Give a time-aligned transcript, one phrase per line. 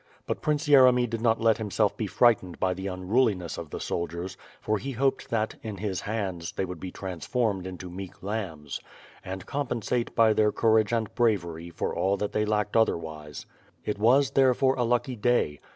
[0.25, 4.35] But Prince Yeremy did not let himself be frightened by the unruliness of the soldiers,
[4.59, 8.79] for he hoped that, in his hands, they would be transformed into meek lambs;
[9.23, 13.45] and compensate, by their courage and bravery, for all that they lacked otherwise.
[13.85, 15.59] It was, therefore, a lucky day.